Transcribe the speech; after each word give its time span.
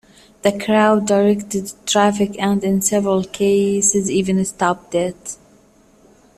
The 0.41 0.57
crowd 0.57 1.05
directed 1.05 1.73
traffic 1.85 2.35
and 2.41 2.63
in 2.63 2.81
several 2.81 3.23
cases 3.23 4.09
even 4.09 4.43
stopped 4.45 4.95
it. 4.95 5.37